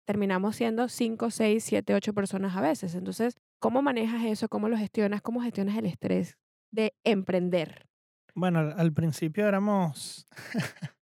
[0.06, 2.96] terminamos siendo cinco, seis, siete, ocho personas a veces.
[2.96, 4.50] Entonces, ¿cómo manejas eso?
[4.50, 5.22] ¿Cómo lo gestionas?
[5.22, 6.38] ¿Cómo gestionas el estrés
[6.72, 7.88] de emprender?
[8.36, 10.28] Bueno, al, al principio éramos,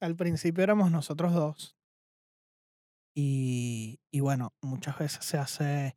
[0.00, 1.76] al principio éramos nosotros dos.
[3.14, 5.96] Y, y bueno, muchas veces se hace,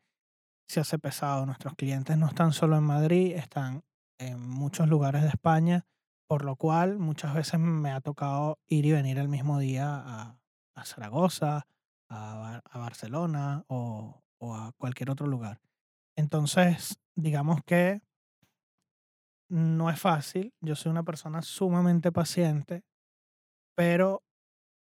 [0.67, 1.45] se hace pesado.
[1.45, 3.83] Nuestros clientes no están solo en Madrid, están
[4.19, 5.85] en muchos lugares de España,
[6.27, 10.39] por lo cual muchas veces me ha tocado ir y venir el mismo día a,
[10.75, 11.67] a Zaragoza,
[12.09, 15.59] a, a Barcelona o, o a cualquier otro lugar.
[16.15, 18.01] Entonces, digamos que
[19.49, 20.53] no es fácil.
[20.61, 22.83] Yo soy una persona sumamente paciente,
[23.75, 24.23] pero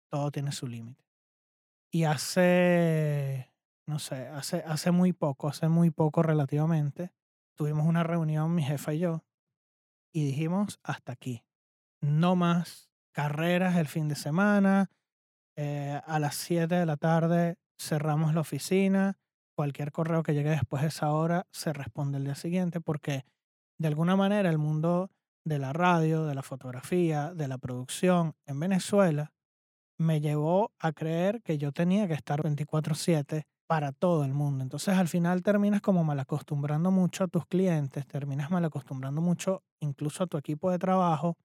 [0.09, 1.03] todo tiene su límite.
[1.91, 3.53] Y hace,
[3.87, 7.11] no sé, hace, hace muy poco, hace muy poco relativamente,
[7.55, 9.23] tuvimos una reunión mi jefa y yo
[10.13, 11.43] y dijimos hasta aquí.
[12.01, 14.89] No más carreras el fin de semana.
[15.55, 19.17] Eh, a las 7 de la tarde cerramos la oficina.
[19.55, 23.25] Cualquier correo que llegue después de esa hora se responde el día siguiente porque
[23.79, 25.11] de alguna manera el mundo
[25.45, 29.31] de la radio, de la fotografía, de la producción en Venezuela
[29.97, 34.63] me llevó a creer que yo tenía que estar 24/7 para todo el mundo.
[34.63, 39.63] Entonces al final terminas como mal acostumbrando mucho a tus clientes, terminas mal acostumbrando mucho
[39.81, 41.37] incluso a tu equipo de trabajo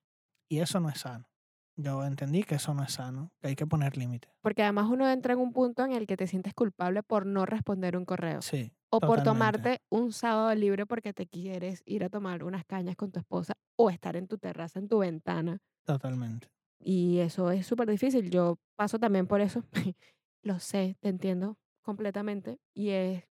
[0.51, 1.30] y eso no es sano.
[1.77, 4.31] Yo entendí que eso no es sano, que hay que poner límites.
[4.43, 7.47] Porque además uno entra en un punto en el que te sientes culpable por no
[7.47, 8.43] responder un correo.
[8.43, 8.73] Sí.
[8.91, 13.13] O por tomarte un sábado libre porque te quieres ir a tomar unas cañas con
[13.13, 15.59] tu esposa o estar en tu terraza, en tu ventana.
[15.85, 16.49] Totalmente.
[16.81, 18.31] Y eso es súper difícil.
[18.31, 19.63] Yo paso también por eso.
[20.43, 22.59] Lo sé, te entiendo completamente.
[22.75, 23.25] Y es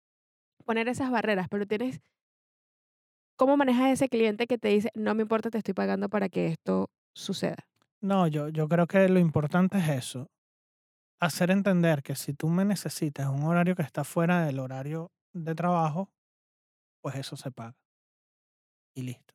[0.65, 2.01] poner esas barreras, pero tienes...
[3.35, 6.29] ¿Cómo manejas a ese cliente que te dice, no me importa, te estoy pagando para
[6.29, 7.67] que esto suceda?
[8.01, 10.31] No, yo, yo creo que lo importante es eso.
[11.19, 15.55] Hacer entender que si tú me necesitas un horario que está fuera del horario de
[15.55, 16.09] trabajo,
[17.01, 17.75] pues eso se paga.
[18.95, 19.33] Y listo.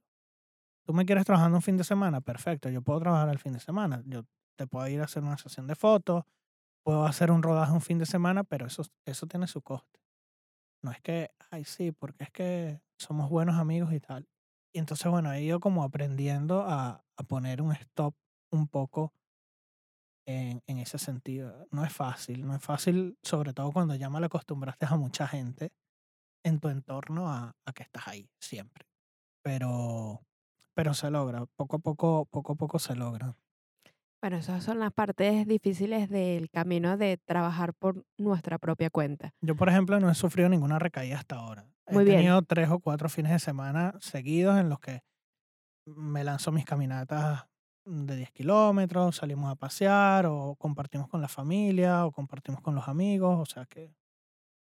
[0.87, 2.68] Tú me quieres trabajando un fin de semana, perfecto.
[2.70, 4.03] Yo puedo trabajar el fin de semana.
[4.07, 4.24] Yo
[4.57, 6.24] te puedo ir a hacer una sesión de fotos,
[6.85, 10.00] puedo hacer un rodaje un fin de semana, pero eso, eso tiene su coste.
[10.83, 14.29] No es que, ay, sí, porque es que somos buenos amigos y tal.
[14.72, 18.14] Y entonces, bueno, he ido como aprendiendo a, a poner un stop
[18.55, 19.12] un poco
[20.27, 21.67] en, en ese sentido.
[21.71, 25.73] No es fácil, no es fácil, sobre todo cuando ya mal acostumbraste a mucha gente
[26.45, 28.87] en tu entorno a, a que estás ahí siempre.
[29.43, 30.23] Pero,
[30.75, 33.37] pero se logra, poco a poco, poco a poco se logra.
[34.23, 39.35] Bueno, esas son las partes difíciles del camino de trabajar por nuestra propia cuenta.
[39.43, 41.67] Yo, por ejemplo, no he sufrido ninguna recaída hasta ahora.
[41.90, 42.17] Muy he bien.
[42.19, 45.03] tenido tres o cuatro fines de semana seguidos en los que
[45.87, 47.45] me lanzo mis caminatas
[47.85, 52.88] de 10 kilómetros, salimos a pasear o compartimos con la familia o compartimos con los
[52.88, 53.94] amigos, o sea que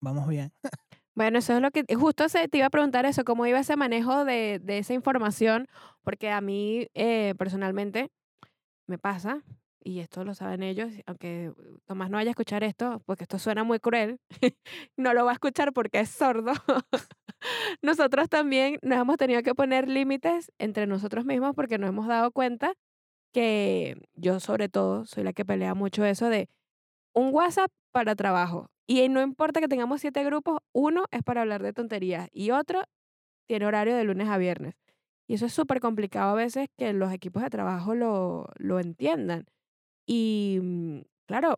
[0.00, 0.52] vamos bien.
[1.16, 3.76] Bueno, eso es lo que justo se, te iba a preguntar eso, cómo iba ese
[3.76, 5.66] manejo de, de esa información,
[6.02, 8.10] porque a mí eh, personalmente
[8.86, 9.42] me pasa,
[9.82, 11.52] y esto lo saben ellos, aunque
[11.86, 14.20] Tomás no vaya a escuchar esto, porque esto suena muy cruel,
[14.96, 16.52] no lo va a escuchar porque es sordo.
[17.82, 22.30] nosotros también nos hemos tenido que poner límites entre nosotros mismos porque nos hemos dado
[22.30, 22.74] cuenta
[23.32, 26.48] que yo sobre todo soy la que pelea mucho eso de
[27.14, 28.68] un WhatsApp para trabajo.
[28.86, 32.82] Y no importa que tengamos siete grupos, uno es para hablar de tonterías y otro
[33.46, 34.74] tiene horario de lunes a viernes.
[35.28, 39.46] Y eso es súper complicado a veces que los equipos de trabajo lo, lo entiendan.
[40.06, 41.56] Y mm, claro,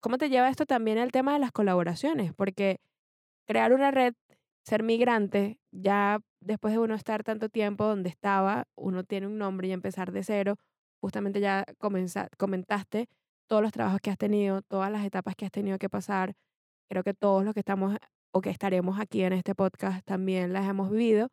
[0.00, 2.32] ¿cómo te lleva esto también el tema de las colaboraciones?
[2.34, 2.78] Porque
[3.46, 4.14] crear una red,
[4.64, 9.68] ser migrante, ya después de uno estar tanto tiempo donde estaba, uno tiene un nombre
[9.68, 10.56] y empezar de cero.
[11.04, 11.66] Justamente ya
[12.38, 13.10] comentaste
[13.46, 16.34] todos los trabajos que has tenido, todas las etapas que has tenido que pasar.
[16.88, 17.98] Creo que todos los que estamos
[18.32, 21.28] o que estaremos aquí en este podcast también las hemos vivido.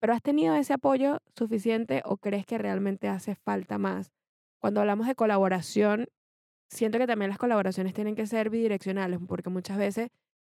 [0.00, 4.10] Pero ¿has tenido ese apoyo suficiente o crees que realmente hace falta más?
[4.60, 6.08] Cuando hablamos de colaboración,
[6.68, 10.08] siento que también las colaboraciones tienen que ser bidireccionales, porque muchas veces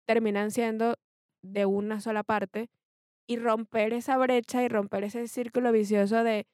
[0.04, 0.96] terminan siendo
[1.40, 2.68] de una sola parte
[3.26, 6.46] y romper esa brecha y romper ese círculo vicioso de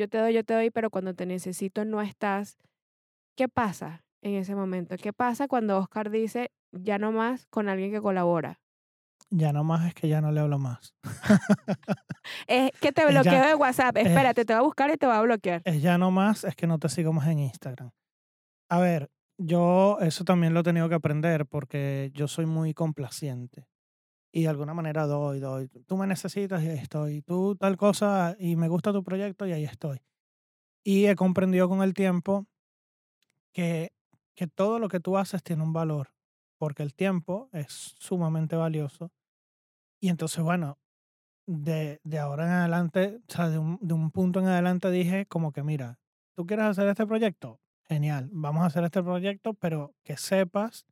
[0.00, 2.56] yo te doy, yo te doy, pero cuando te necesito no estás.
[3.36, 4.96] ¿Qué pasa en ese momento?
[4.96, 8.60] ¿Qué pasa cuando Oscar dice ya no más con alguien que colabora?
[9.30, 10.94] Ya no más es que ya no le hablo más.
[12.46, 13.96] Es que te ya- bloqueo de WhatsApp.
[13.98, 15.62] es- Espérate, te va a buscar y te va a bloquear.
[15.64, 17.90] Es ya no más, es que no te sigo más en Instagram.
[18.70, 23.66] A ver, yo eso también lo he tenido que aprender porque yo soy muy complaciente.
[24.32, 25.68] Y de alguna manera doy, doy.
[25.86, 27.22] Tú me necesitas y ahí estoy.
[27.22, 30.00] Tú tal cosa y me gusta tu proyecto y ahí estoy.
[30.84, 32.46] Y he comprendido con el tiempo
[33.52, 33.92] que,
[34.34, 36.14] que todo lo que tú haces tiene un valor,
[36.58, 39.10] porque el tiempo es sumamente valioso.
[40.00, 40.78] Y entonces, bueno,
[41.46, 45.26] de, de ahora en adelante, o sea, de un, de un punto en adelante dije
[45.26, 45.98] como que, mira,
[46.34, 47.60] ¿tú quieres hacer este proyecto?
[47.88, 50.86] Genial, vamos a hacer este proyecto, pero que sepas,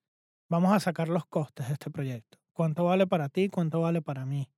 [0.48, 2.37] vamos a sacar los costes de este proyecto.
[2.58, 3.48] ¿Cuánto vale para ti?
[3.48, 4.50] ¿Cuánto vale para mí?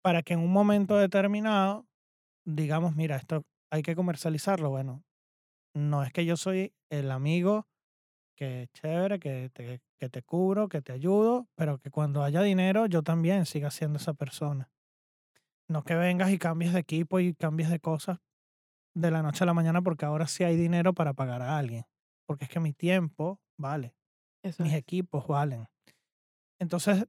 [0.00, 1.88] Para que en un momento determinado
[2.46, 4.70] digamos, mira, esto hay que comercializarlo.
[4.70, 5.04] Bueno,
[5.74, 7.66] no es que yo soy el amigo
[8.36, 12.42] que es chévere, que te, que te cubro, que te ayudo, pero que cuando haya
[12.42, 14.70] dinero yo también siga siendo esa persona.
[15.68, 18.18] No que vengas y cambies de equipo y cambies de cosas
[18.94, 21.84] de la noche a la mañana porque ahora sí hay dinero para pagar a alguien.
[22.26, 23.96] Porque es que mi tiempo vale,
[24.42, 24.74] Eso mis es.
[24.74, 25.66] equipos valen.
[26.60, 27.06] Entonces,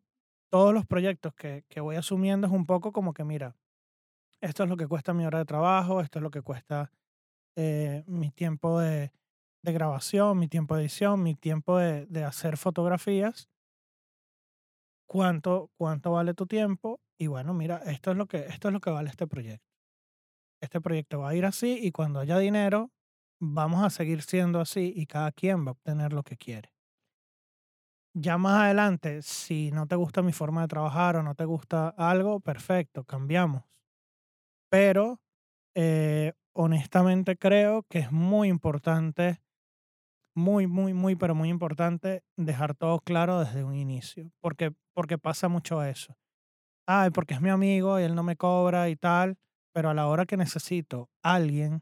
[0.52, 3.56] todos los proyectos que, que voy asumiendo es un poco como que, mira,
[4.42, 6.92] esto es lo que cuesta mi hora de trabajo, esto es lo que cuesta
[7.56, 9.12] eh, mi tiempo de,
[9.64, 13.50] de grabación, mi tiempo de edición, mi tiempo de, de hacer fotografías.
[15.10, 17.00] ¿Cuánto, ¿Cuánto vale tu tiempo?
[17.18, 19.66] Y bueno, mira, esto es, lo que, esto es lo que vale este proyecto.
[20.62, 22.92] Este proyecto va a ir así y cuando haya dinero,
[23.40, 26.77] vamos a seguir siendo así y cada quien va a obtener lo que quiere.
[28.20, 31.90] Ya más adelante, si no te gusta mi forma de trabajar o no te gusta
[31.90, 33.64] algo, perfecto, cambiamos.
[34.72, 35.22] Pero
[35.76, 39.40] eh, honestamente creo que es muy importante,
[40.36, 45.48] muy, muy, muy, pero muy importante dejar todo claro desde un inicio, porque, porque pasa
[45.48, 46.18] mucho eso.
[46.88, 49.38] Ay, porque es mi amigo y él no me cobra y tal,
[49.74, 51.76] pero a la hora que necesito alguien,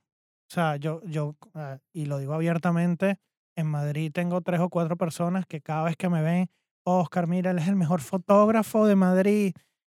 [0.51, 3.19] o sea, yo, yo, ah, y lo digo abiertamente,
[3.55, 6.49] en Madrid tengo tres o cuatro personas que cada vez que me ven,
[6.83, 9.53] Oscar, mira, él es el mejor fotógrafo de Madrid,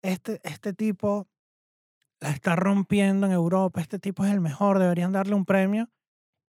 [0.03, 1.27] este, este tipo
[2.21, 5.89] la está rompiendo en Europa, este tipo es el mejor, deberían darle un premio.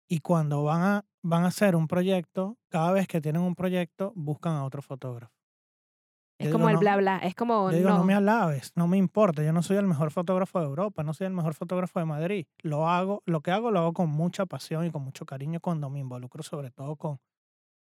[0.10, 4.14] Y cuando van a, van a hacer un proyecto, cada vez que tienen un proyecto,
[4.16, 5.37] buscan a otro fotógrafo.
[6.40, 7.98] Es Yo como digo, el no, bla bla, es como yo digo, no.
[7.98, 8.04] no.
[8.04, 11.28] me alabes, no me importa, yo no soy el mejor fotógrafo de Europa, no soy
[11.28, 12.46] el mejor fotógrafo de Madrid.
[12.60, 15.90] Lo hago, lo que hago lo hago con mucha pasión y con mucho cariño cuando
[15.90, 17.20] me involucro sobre todo con,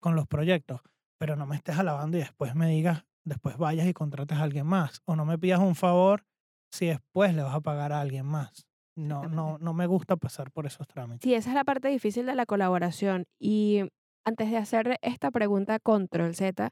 [0.00, 0.80] con los proyectos.
[1.18, 4.66] Pero no me estés alabando y después me digas, después vayas y contrates a alguien
[4.66, 5.00] más.
[5.04, 6.24] O no me pidas un favor
[6.72, 8.66] si después le vas a pagar a alguien más.
[8.96, 11.22] No, no, no me gusta pasar por esos trámites.
[11.22, 13.26] Sí, esa es la parte difícil de la colaboración.
[13.38, 13.82] Y
[14.26, 16.70] antes de hacer esta pregunta control Z,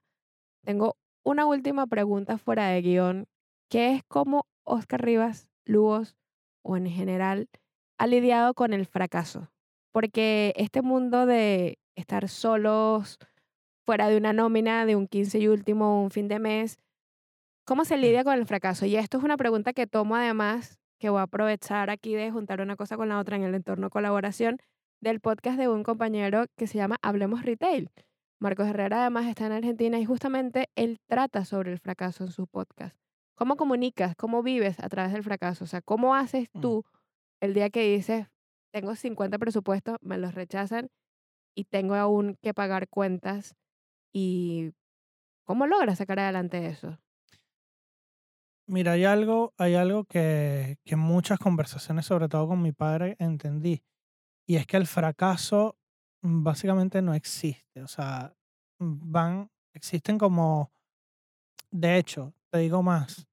[0.64, 0.96] tengo
[1.28, 3.26] una última pregunta fuera de guion,
[3.68, 6.16] que es cómo Oscar Rivas, Lugos
[6.62, 7.50] o en general
[7.98, 9.50] ha lidiado con el fracaso.
[9.92, 13.18] Porque este mundo de estar solos,
[13.84, 16.78] fuera de una nómina, de un 15 y último, un fin de mes,
[17.66, 18.86] ¿cómo se lidia con el fracaso?
[18.86, 22.62] Y esto es una pregunta que tomo además, que voy a aprovechar aquí de juntar
[22.62, 24.56] una cosa con la otra en el entorno colaboración
[25.02, 27.90] del podcast de un compañero que se llama Hablemos Retail.
[28.40, 32.46] Marcos Herrera además está en Argentina y justamente él trata sobre el fracaso en su
[32.46, 32.96] podcast.
[33.34, 34.14] ¿Cómo comunicas?
[34.16, 35.64] ¿Cómo vives a través del fracaso?
[35.64, 36.60] O sea, ¿cómo haces Mm.
[36.60, 36.84] tú
[37.40, 38.28] el día que dices,
[38.72, 40.88] tengo 50 presupuestos, me los rechazan
[41.56, 43.56] y tengo aún que pagar cuentas?
[44.12, 44.72] ¿Y
[45.44, 46.98] cómo logras sacar adelante eso?
[48.66, 53.16] Mira, hay algo, hay algo que, que en muchas conversaciones, sobre todo con mi padre,
[53.18, 53.82] entendí.
[54.46, 55.78] Y es que el fracaso
[56.22, 57.82] básicamente no existe.
[57.82, 58.34] O sea,
[58.78, 60.70] mm, van, existen como,
[61.70, 63.26] de hecho, te digo más,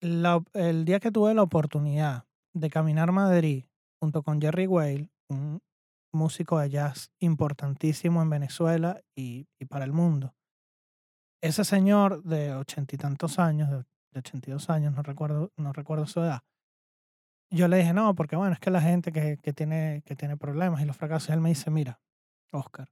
[0.00, 3.64] la el día que tuve la oportunidad de caminar Madrid
[4.00, 5.60] junto con Jerry Whale, un
[6.12, 10.34] músico de jazz importantísimo en Venezuela y, y para el mundo,
[11.42, 16.06] ese señor de ochenta y tantos años, de, de 82 años, no recuerdo, no recuerdo
[16.06, 16.42] su edad,
[17.50, 20.36] yo le dije, no, porque bueno, es que la gente que, que tiene, que tiene
[20.36, 22.00] problemas y los fracasos, él me dice, mira,
[22.52, 22.88] Oscar,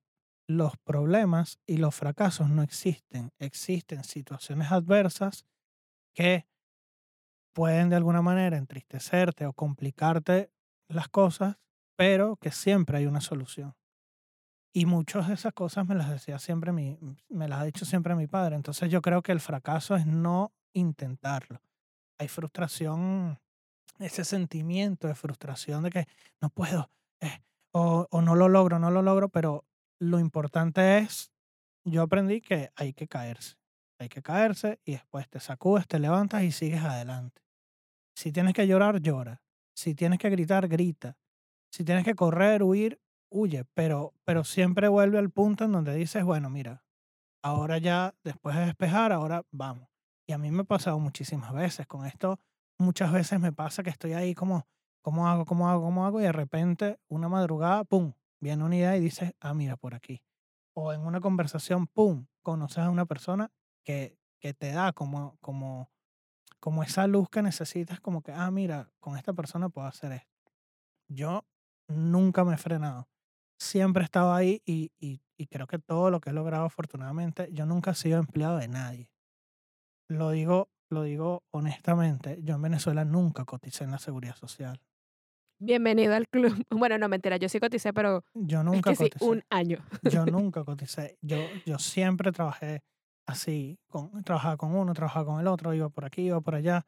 [0.48, 3.32] los problemas y los fracasos no existen.
[3.38, 5.44] Existen situaciones adversas
[6.14, 6.46] que
[7.52, 10.50] pueden de alguna manera entristecerte o complicarte
[10.88, 11.56] las cosas,
[11.96, 13.74] pero que siempre hay una solución.
[14.74, 16.98] Y muchas de esas cosas me las decía siempre mi,
[17.30, 18.56] me las ha dicho siempre mi padre.
[18.56, 21.62] Entonces yo creo que el fracaso es no intentarlo.
[22.18, 23.38] Hay frustración,
[23.98, 26.08] ese sentimiento de frustración de que
[26.40, 29.64] no puedo, eh, o, o no lo logro, no lo logro, pero
[29.98, 31.32] lo importante es,
[31.84, 33.56] yo aprendí que hay que caerse.
[33.98, 37.42] Hay que caerse y después te sacudes, te levantas y sigues adelante.
[38.14, 39.42] Si tienes que llorar, llora.
[39.74, 41.16] Si tienes que gritar, grita.
[41.70, 43.64] Si tienes que correr, huir, huye.
[43.74, 46.84] Pero, pero siempre vuelve al punto en donde dices, bueno, mira,
[47.42, 49.88] ahora ya, después de despejar, ahora vamos.
[50.26, 51.86] Y a mí me ha pasado muchísimas veces.
[51.86, 52.40] Con esto,
[52.78, 54.66] muchas veces me pasa que estoy ahí como
[55.06, 56.18] ¿cómo hago, cómo hago, cómo hago?
[56.20, 60.20] Y de repente, una madrugada, ¡pum!, viene una idea y dices, ah, mira, por aquí.
[60.74, 63.52] O en una conversación, ¡pum!, conoces a una persona
[63.84, 65.92] que, que te da como, como,
[66.58, 70.52] como esa luz que necesitas, como que, ah, mira, con esta persona puedo hacer esto.
[71.06, 71.46] Yo
[71.86, 73.08] nunca me he frenado.
[73.60, 77.48] Siempre he estado ahí y, y, y creo que todo lo que he logrado, afortunadamente,
[77.52, 79.12] yo nunca he sido empleado de nadie.
[80.08, 84.80] Lo digo, lo digo honestamente, yo en Venezuela nunca coticé en la seguridad social.
[85.58, 86.52] Bienvenido al club.
[86.70, 89.24] Bueno, no, mentira, yo sí coticé, pero Yo es nunca sí, coticé.
[89.24, 89.78] un año.
[90.02, 91.16] Yo nunca coticé.
[91.22, 92.82] Yo, yo siempre trabajé
[93.26, 93.78] así.
[93.88, 96.86] Con, trabajaba con uno, trabajaba con el otro, iba por aquí, iba por allá.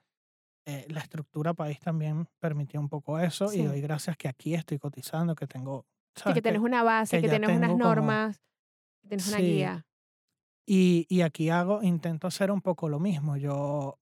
[0.67, 3.61] Eh, la estructura país también permitió un poco eso Sí.
[3.61, 5.87] y doy gracias que aquí estoy cotizando, que tengo...
[6.35, 8.39] Que tienes una base, que que, tienes unas como- normas,
[9.01, 9.87] que tienes una guía.
[10.71, 13.39] Y, y aquí hago, intento hacer un poco lo mismo.
[13.39, 13.99] Yo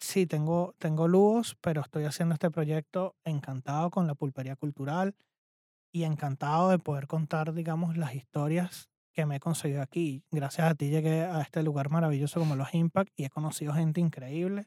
[0.00, 5.14] sí tengo, tengo lujos, pero estoy haciendo este proyecto encantado con la pulpería cultural
[5.92, 10.24] y encantado de poder contar, digamos, las historias que me he conseguido aquí.
[10.32, 14.00] Gracias a ti llegué a este lugar maravilloso como los Impact y he conocido gente
[14.00, 14.66] increíble,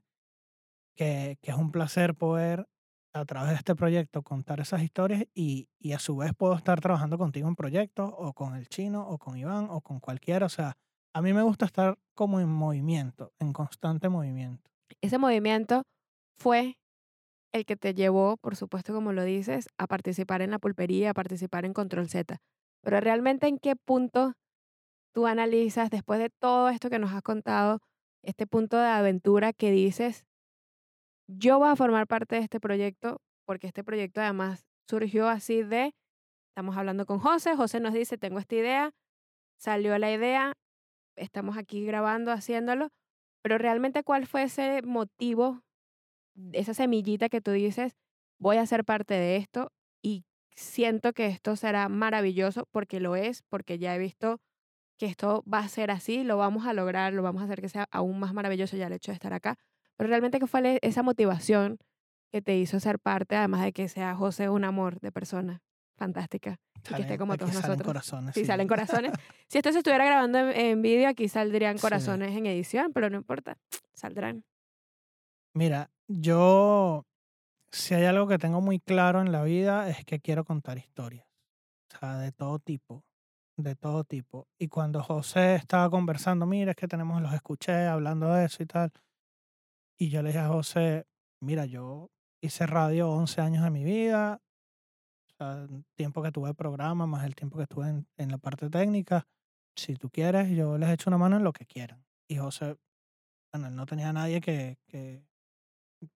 [0.96, 2.70] que, que es un placer poder
[3.14, 6.80] a través de este proyecto contar esas historias y, y a su vez puedo estar
[6.80, 10.46] trabajando contigo en proyectos o con el chino o con Iván o con cualquiera.
[10.46, 10.78] O sea,
[11.14, 14.70] a mí me gusta estar como en movimiento, en constante movimiento.
[15.02, 15.84] Ese movimiento
[16.38, 16.78] fue
[17.54, 21.14] el que te llevó, por supuesto, como lo dices, a participar en la pulpería, a
[21.14, 22.38] participar en Control Z.
[22.82, 24.34] Pero realmente, ¿en qué punto
[25.14, 27.80] tú analizas, después de todo esto que nos has contado,
[28.24, 30.24] este punto de aventura que dices,
[31.28, 35.94] yo voy a formar parte de este proyecto, porque este proyecto además surgió así de,
[36.50, 38.92] estamos hablando con José, José nos dice, tengo esta idea,
[39.58, 40.54] salió la idea,
[41.16, 42.90] estamos aquí grabando, haciéndolo,
[43.42, 45.62] pero realmente cuál fue ese motivo,
[46.54, 47.94] esa semillita que tú dices,
[48.40, 49.72] voy a ser parte de esto
[50.02, 54.40] y siento que esto será maravilloso porque lo es, porque ya he visto
[54.98, 57.70] que esto va a ser así, lo vamos a lograr, lo vamos a hacer que
[57.70, 59.58] sea aún más maravilloso ya el hecho de estar acá.
[59.98, 61.80] Pero realmente, ¿qué fue esa motivación
[62.32, 65.62] que te hizo ser parte, además de que sea José un amor de persona
[65.98, 66.58] fantástica?
[66.84, 67.86] que esté Salen- como todos salen nosotros.
[67.88, 68.34] corazones.
[68.34, 68.46] Sí, sí.
[68.48, 68.68] salen
[69.08, 69.12] corazones.
[69.48, 71.82] si esto se estuviera grabando en, en vídeo, aquí saldrían Sí.
[71.84, 73.58] corazones en edición, pero no importa,
[73.94, 74.44] saldrán.
[75.54, 77.06] Mira, yo,
[77.72, 81.26] si hay algo que tengo muy claro en la vida es que quiero contar historias.
[81.94, 83.04] O sea, de todo tipo,
[83.58, 84.48] de todo tipo.
[84.58, 88.66] Y cuando José estaba conversando, mira, es que tenemos, los escuché hablando de eso y
[88.66, 88.92] tal.
[90.00, 91.06] Y yo le dije a José,
[91.42, 92.10] mira, yo
[92.42, 94.42] hice radio 11 años de mi vida,
[95.44, 98.38] sea, el tiempo que tuve de programa, más el tiempo que estuve en, en la
[98.38, 99.28] parte técnica.
[99.76, 102.04] Si tú quieres, yo les echo una mano en lo que quieran.
[102.30, 102.78] Y José,
[103.54, 105.24] bueno, él no tenía a nadie que, que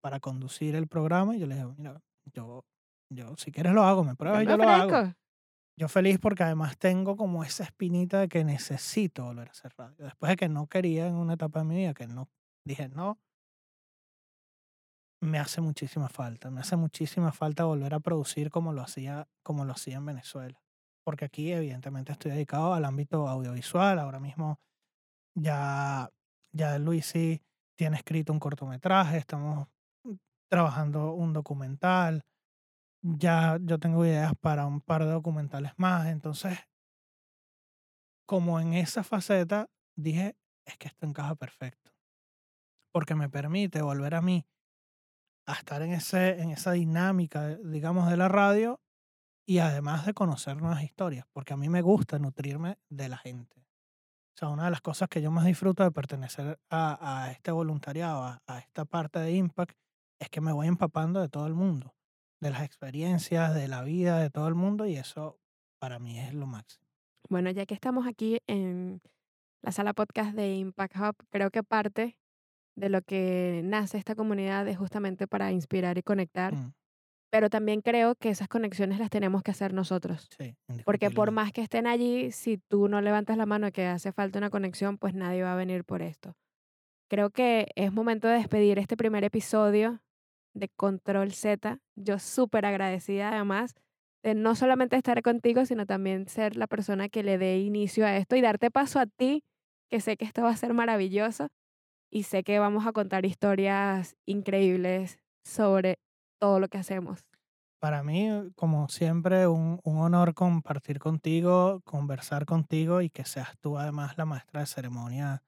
[0.00, 2.00] para conducir el programa y yo le dije, mira,
[2.32, 2.64] yo,
[3.10, 5.14] yo si quieres lo hago, me pruebas y yo lo hago.
[5.78, 10.06] Yo feliz porque además tengo como esa espinita de que necesito volver a hacer radio.
[10.06, 12.30] Después de que no quería en una etapa de mi vida, que no,
[12.64, 13.18] dije no,
[15.20, 16.50] me hace muchísima falta.
[16.50, 20.60] Me hace muchísima falta volver a producir como lo hacía, como lo hacía en Venezuela.
[21.04, 23.98] Porque aquí evidentemente estoy dedicado al ámbito audiovisual.
[23.98, 24.60] Ahora mismo
[25.34, 26.10] ya,
[26.52, 27.42] ya Luis sí
[27.76, 29.68] tiene escrito un cortometraje, estamos
[30.48, 32.24] trabajando un documental
[33.06, 36.06] ya yo tengo ideas para un par de documentales más.
[36.08, 36.58] Entonces,
[38.26, 41.92] como en esa faceta, dije, es que esto encaja perfecto.
[42.92, 44.44] Porque me permite volver a mí
[45.46, 48.80] a estar en, ese, en esa dinámica, digamos, de la radio
[49.46, 53.60] y además de conocer nuevas historias, porque a mí me gusta nutrirme de la gente.
[54.34, 57.52] O sea, una de las cosas que yo más disfruto de pertenecer a, a este
[57.52, 59.76] voluntariado, a, a esta parte de Impact,
[60.18, 61.94] es que me voy empapando de todo el mundo
[62.40, 65.38] de las experiencias, de la vida de todo el mundo y eso
[65.78, 66.86] para mí es lo máximo.
[67.28, 69.00] Bueno, ya que estamos aquí en
[69.62, 72.18] la sala podcast de Impact Hub, creo que parte
[72.76, 76.72] de lo que nace esta comunidad es justamente para inspirar y conectar, Mm,
[77.30, 80.30] pero también creo que esas conexiones las tenemos que hacer nosotros.
[80.38, 83.86] sí, Porque por más que estén allí, si tú no levantas la mano y que
[83.86, 86.34] hace falta una conexión, pues nadie va a venir por esto.
[87.08, 90.00] Creo que es momento de despedir este primer episodio
[90.54, 91.78] de Control Z.
[91.96, 93.74] Yo súper agradecida además
[94.24, 98.16] de no solamente estar contigo, sino también ser la persona que le dé inicio a
[98.16, 99.44] esto y darte paso a ti,
[99.90, 101.48] que sé que esto va a ser maravilloso
[102.16, 105.98] y sé que vamos a contar historias increíbles sobre
[106.40, 107.26] todo lo que hacemos.
[107.78, 113.76] Para mí, como siempre, un, un honor compartir contigo, conversar contigo y que seas tú
[113.76, 115.42] además la maestra de ceremonia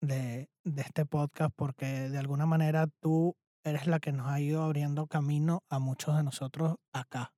[0.00, 4.62] de, de este podcast, porque de alguna manera tú eres la que nos ha ido
[4.62, 7.34] abriendo camino a muchos de nosotros acá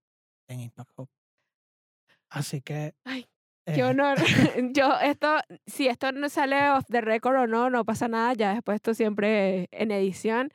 [0.47, 1.09] en Impact Hub.
[2.29, 2.95] Así que...
[3.03, 3.27] Ay,
[3.67, 4.17] Qué honor.
[4.75, 5.37] Yo, esto,
[5.67, 8.33] si esto no sale off the record o no, no pasa nada.
[8.35, 10.51] Ya después esto siempre en edición.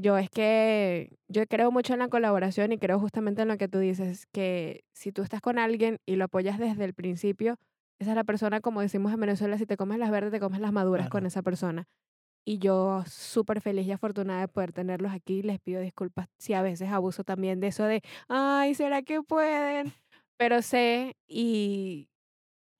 [0.00, 3.66] Yo es que yo creo mucho en la colaboración y creo justamente en lo que
[3.66, 7.56] tú dices, que si tú estás con alguien y lo apoyas desde el principio,
[8.00, 10.60] esa es la persona, como decimos en Venezuela, si te comes las verdes, te comes
[10.60, 11.26] las maduras con Claro.
[11.26, 11.88] esa persona.
[12.46, 15.42] Y yo súper feliz y afortunada de poder tenerlos aquí.
[15.42, 19.92] Les pido disculpas si a veces abuso también de eso de, ay, ¿será que pueden?
[20.36, 22.08] Pero sé y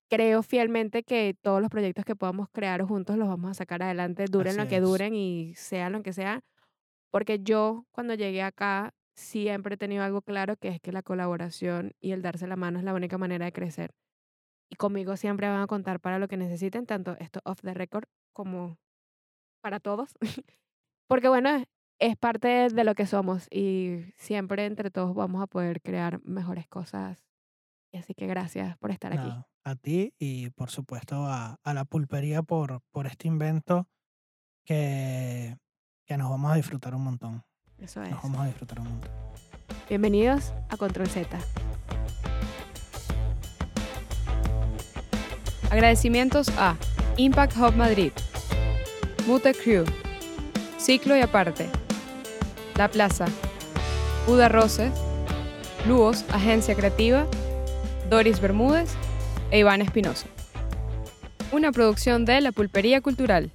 [0.08, 4.24] creo fielmente que todos los proyectos que podamos crear juntos los vamos a sacar adelante,
[4.30, 4.82] duren lo Así que es.
[4.82, 6.40] duren y sean lo que sea.
[7.10, 11.92] Porque yo cuando llegué acá siempre he tenido algo claro que es que la colaboración
[12.00, 13.92] y el darse la mano es la única manera de crecer.
[14.70, 18.04] Y conmigo siempre van a contar para lo que necesiten, tanto esto off the record
[18.32, 18.76] como
[19.62, 20.14] para todos.
[21.08, 21.64] Porque bueno,
[21.98, 26.68] es- parte de lo que somos y siempre entre todos vamos a poder crear mejores
[26.68, 27.24] cosas.
[27.92, 29.30] Así que gracias por estar aquí.
[29.68, 33.86] A ti y por supuesto a, a la pulpería por, por este invento
[34.64, 35.56] que,
[36.06, 37.44] que nos vamos a disfrutar un montón.
[37.78, 38.10] Eso es.
[38.10, 39.10] Nos vamos a disfrutar un montón.
[39.88, 41.38] Bienvenidos a Control Z.
[45.70, 46.76] Agradecimientos a
[47.18, 48.12] Impact Hub Madrid,
[49.26, 49.84] Mute Crew,
[50.78, 51.68] Ciclo y Aparte,
[52.76, 53.26] La Plaza,
[54.26, 54.92] Buda Roses,
[55.86, 57.26] Luos, Agencia Creativa,
[58.08, 58.96] Doris Bermúdez
[59.50, 60.26] e Iván Espinosa.
[61.52, 63.50] Una producción de La Pulpería Cultural.